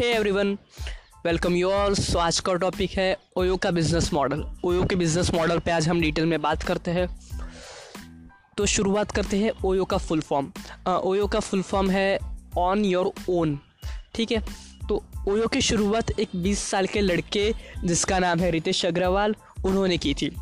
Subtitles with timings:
[0.00, 0.52] Hey everyone
[1.26, 5.32] welcome you all so आज का topic है ओयो का बिज़नेस मॉडल ओयो के बिज़नेस
[5.34, 7.06] मॉडल पे आज हम डिटेल में बात करते हैं।
[8.56, 10.50] तो शुरुआत करते हैं ओयो का फुल फॉर्म
[10.92, 12.18] ओयो का फुल फॉर्म है
[12.58, 13.58] ऑन योर ओन
[14.14, 14.42] ठीक है?
[14.88, 17.52] तो ओयो की शुरुआत एक 20 साल के लड़के,
[17.84, 20.34] जिसका नाम है रितेश अग्रवाल, उन्होंने की थी।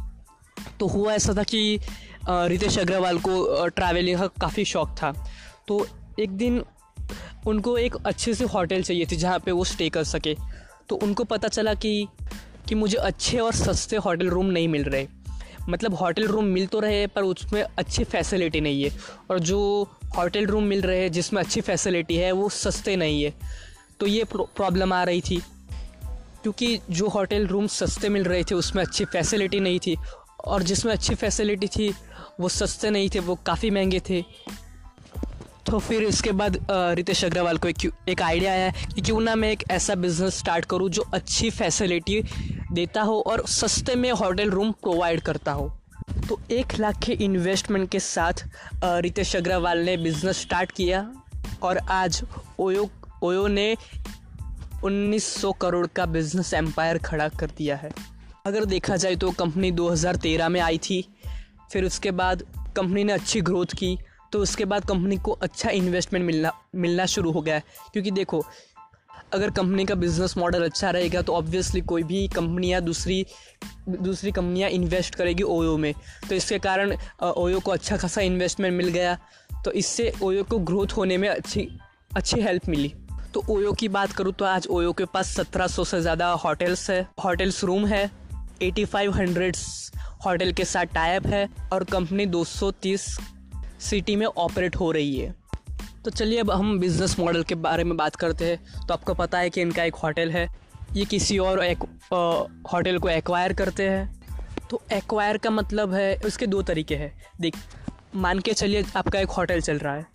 [0.80, 1.78] तो हुआ ऐसा था कि
[2.30, 5.14] रितेश अग्रवाल को ट्रैवलिंग का काफ़ी शौक था।
[5.68, 5.86] तो
[6.20, 6.64] एक दिन
[7.46, 10.36] उनको एक अच्छे से होटल चाहिए थी जहाँ पे वो स्टे कर सके।
[10.88, 12.08] तो उनको पता चला कि
[12.68, 15.06] कि मुझे अच्छे और सस्ते होटल रूम नहीं मिल रहे।
[15.68, 18.90] मतलब होटल रूम मिल तो रहे, पर उसमें अच्छी फैसिलिटी नहीं है।
[19.30, 23.34] और जो होटल रूम मिल रहे हैं, जिसमें अच्छी फैसिलिटी है, वो सस्ते नहीं है।
[24.00, 25.36] तो ये प्रॉब्लम आ रही थी।
[26.42, 29.96] क्योंकि जो होटल रूम सस्ते मिल रहे थे, उसमें अच्छी फैसिलिटी नहीं थी।
[30.44, 31.94] और जिसमें अच्छी फैसिलिटी थी,
[32.40, 34.24] वो सस्ते नहीं थे, वो काफ़ी महँगे थे।
[35.70, 39.50] तो फिर इसके बाद रितेश अग्रवाल को एक एक आइडिया आया कि क्यों ना मैं
[39.52, 42.22] एक ऐसा बिज़नेस स्टार्ट करूँ जो अच्छी फैसिलिटी
[42.72, 45.68] देता हो और सस्ते में होटल रूम प्रोवाइड करता हो।
[46.28, 48.44] तो एक लाख के इन्वेस्टमेंट के साथ
[48.84, 51.10] रितेश अग्रवाल ने बिज़नेस स्टार्ट किया
[51.62, 52.22] और आज
[52.58, 52.88] ओयो
[53.22, 53.74] ओयो ने
[54.84, 57.90] 1900 करोड़ का बिज़नेस एम्पायर खड़ा कर दिया है।
[58.46, 61.04] अगर देखा जाए तो कंपनी 2013 में आई थी,
[61.72, 62.42] फिर उसके बाद
[62.76, 63.98] कंपनी ने अच्छी ग्रोथ की
[64.32, 67.62] तो उसके बाद कंपनी को अच्छा इन्वेस्टमेंट मिलना मिलना शुरू हो गया है।
[67.92, 68.44] क्योंकि देखो,
[69.32, 73.24] अगर कंपनी का बिज़नेस मॉडल अच्छा रहेगा तो ऑब्वियसली कोई भी कंपनियाँ दूसरी
[73.90, 75.92] दूसरी कंपनियाँ इन्वेस्ट करेगी ओयो में।
[76.28, 79.18] तो इसके कारण ओयो को अच्छा खासा इन्वेस्टमेंट मिल गया।
[79.64, 81.68] तो इससे ओयो को ग्रोथ होने में अच्छी
[82.16, 82.94] अच्छी हेल्प मिली।
[83.34, 87.00] तो ओयो की बात करूँ तो आज ओयो के पास 1700 से ज़्यादा होटल्स है।
[87.24, 88.10] होटल्स रूम है
[88.62, 89.90] 8500
[90.24, 93.16] होटल के साथ टाइप है, और कंपनी 230
[93.80, 95.34] सिटी में ऑपरेट हो रही है।
[96.04, 99.38] तो चलिए अब हम बिज़नेस मॉडल के बारे में बात करते हैं। तो आपको पता
[99.38, 100.48] है कि इनका एक होटल है।
[100.92, 101.78] ये किसी और एक
[102.72, 104.18] होटल को एक्वायर करते हैं।
[104.70, 107.56] तो एक्वायर का मतलब है उसके दो तरीके हैं। देख
[108.14, 110.06] मान के चलिए आपका एक होटल चल रहा है।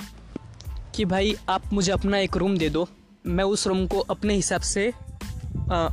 [0.95, 2.87] कि भाई आप मुझे अपना एक रूम दे दो।
[3.25, 4.93] मैं उस रूम को अपने हिसाब से
[5.71, 5.89] आ,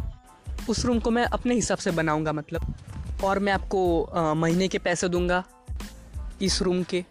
[0.70, 2.74] उस रूम को मैं अपने हिसाब से बनाऊँगा मतलब।
[3.24, 5.44] और मैं आपको आ, महीने के पैसे दूँगा
[6.42, 7.04] इस रूम के।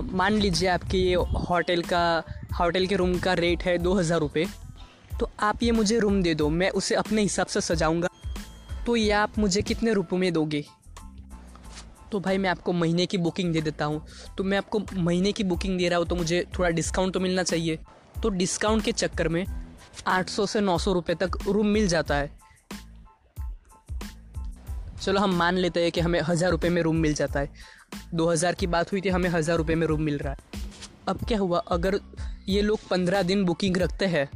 [0.00, 1.14] मान लीजिए आपके ये
[1.48, 2.22] होटल का,
[2.60, 4.46] होटल के रूम का रेट है दो हज़ार रुपये
[5.20, 8.08] तो आप ये मुझे रूम दे दो, मैं उसे अपने हिसाब से सजाऊँगा।
[8.86, 10.64] तो ये आप मुझे कितने रुपये में दोगे?
[12.12, 14.04] तो भाई मैं आपको महीने की बुकिंग दे देता हूँ।
[14.38, 17.42] तो मैं आपको महीने की बुकिंग दे रहा हूँ तो मुझे थोड़ा डिस्काउंट तो मिलना
[17.42, 17.78] चाहिए।
[18.22, 19.44] तो डिस्काउंट के चक्कर में
[20.06, 22.30] 800 से 900 रुपए तक रूम मिल जाता है।
[25.02, 27.80] चलो हम मान लेते हैं कि हमें हज़ार रुपये में रूम मिल जाता है।
[28.14, 30.60] दो हज़ार की बात हुई थी, हमें हज़ार रुपये में रूम मिल रहा है।
[31.08, 31.58] अब क्या हुआ?
[31.58, 31.98] अगर
[32.48, 34.28] ये लोग पंद्रह दिन बुकिंग रखते हैं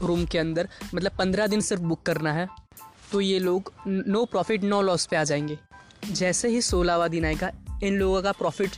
[0.00, 2.48] रूम के अंदर मतलब पंद्रह दिन सिर्फ़ बुक करना है
[3.12, 5.58] तो ये लोग नो प्रॉफिट नो लॉस पे आ जाएँगे।
[6.10, 7.50] जैसे ही सोलहवा दिन आएगा
[7.82, 8.76] इन लोगों का प्रॉफिट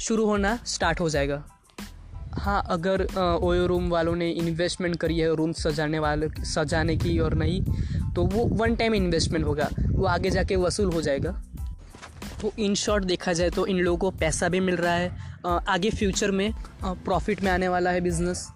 [0.00, 1.42] शुरू होना स्टार्ट हो जाएगा।
[2.34, 3.02] हाँ अगर
[3.42, 7.62] ओयो रूम वालों ने इन्वेस्टमेंट करी है रूम सजाने वाले, सजाने की और नहीं
[8.14, 11.30] तो वो वन टाइम इन्वेस्टमेंट होगा। वो आगे जाके वसूल हो जाएगा।
[12.42, 15.10] तो इन शॉर्ट देखा जाए तो इन लोगों को पैसा भी मिल रहा है।
[15.68, 16.52] आगे फ्यूचर में
[16.84, 18.48] प्रॉफिट में आने वाला है बिज़नेस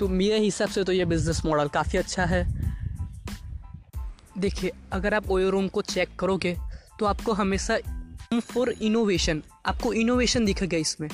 [0.00, 2.42] तो मेरे हिसाब से तो ये बिज़नेस मॉडल काफ़ी अच्छा है।
[4.38, 6.56] देखिए, अगर आप ओयो रूम को चेक करोगे
[6.98, 7.78] तो आपको हमेशा
[8.42, 11.08] फॉर इनोवेशन आपको इनोवेशन दिखेगा इसमें।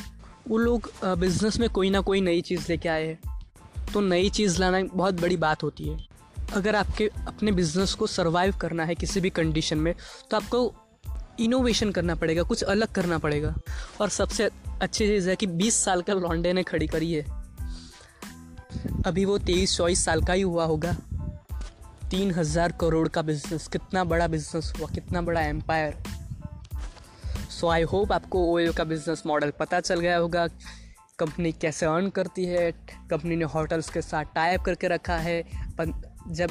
[0.49, 3.19] वो लोग बिज़नेस में कोई ना कोई नई चीज़ लेके आए हैं।
[3.93, 5.99] तो नई चीज़ लाना बहुत बड़ी बात होती है।
[6.55, 9.95] अगर आपके, अपने बिज़नेस को सर्वाइव करना है किसी भी कंडीशन में
[10.31, 10.73] तो आपको
[11.41, 13.55] इनोवेशन करना पड़ेगा, कुछ अलग करना पड़ेगा।
[14.01, 14.51] और सबसे
[14.83, 17.25] अच्छी चीज़ है कि 20 साल का लॉन्डे ने खड़ी करी है।
[19.07, 20.97] अभी वो तेईस चौबीस साल का ही हुआ होगा।
[22.11, 26.03] तीन हज़ार करोड़ का बिज़नेस कितना बड़ा बिज़नेस हुआ, कितना बड़ा एम्पायर
[27.51, 30.47] सो आई होप आपको ओयो का बिज़नेस मॉडल पता चल गया होगा।
[31.19, 32.71] कंपनी कैसे अर्न करती है?
[33.11, 35.43] कंपनी ने होटल्स के साथ टाइप करके रखा है।
[36.29, 36.51] जब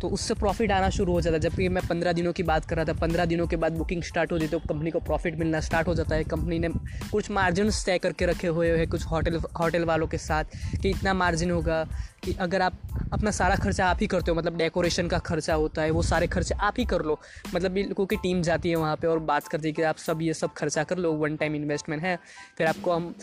[0.00, 2.76] तो उससे प्रॉफिट आना शुरू हो जाता है। जबकि मैं पंद्रह दिनों की बात कर
[2.76, 5.88] रहा था, पंद्रह दिनों के बाद बुकिंग स्टार्ट होती तो कंपनी को प्रॉफिट मिलना स्टार्ट
[5.88, 6.68] हो जाता है। कंपनी ने
[7.12, 10.44] कुछ मार्जिन तय करके रखे हुए हैं, कुछ होटल होटल वालों के साथ,
[10.82, 11.84] कि इतना मार्जिन होगा,
[12.24, 12.78] कि अगर आप
[13.12, 16.26] अपना सारा खर्चा आप ही करते हो मतलब डेकोरेशन का खर्चा होता है, वो सारे
[16.26, 17.18] खर्चे आप ही कर लो।
[17.54, 20.22] मतलब बिल्कुल की टीम जाती है वहाँ पे और बात करती है कि आप सब
[20.22, 22.18] ये सब खर्चा कर लो वन टाइम इन्वेस्टमेंट है।
[22.58, 23.14] फिर आपको हम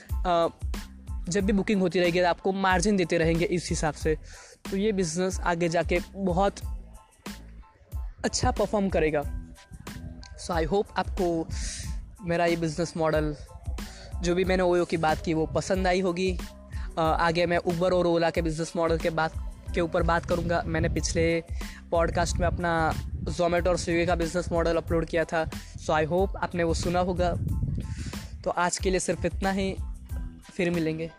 [1.29, 4.17] जब भी बुकिंग होती रहेगी, आपको मार्जिन देते रहेंगे इस हिसाब से।
[4.71, 6.61] तो ये बिज़नेस आगे जाके बहुत
[8.25, 9.21] अच्छा परफॉर्म करेगा।
[10.37, 11.47] सो आई होप आपको
[12.21, 13.35] मेरा ये बिज़नेस मॉडल
[14.23, 16.37] जो भी मैंने ओयो की बात की, वो पसंद आई होगी।
[16.99, 19.33] आगे मैं उबर और ओला के बिज़नेस मॉडल के बात,
[19.75, 21.43] के ऊपर बात करूँगा। मैंने पिछले
[21.91, 22.93] पॉडकास्ट में अपना
[23.29, 25.43] जोमेटो और स्विगी का बिज़नेस मॉडल अपलोड किया था।
[25.85, 27.33] सो आई होप आपने वो सुना होगा।
[28.43, 29.75] तो आज के लिए सिर्फ़ इतना ही।
[30.53, 31.09] फिर मिलेंगे।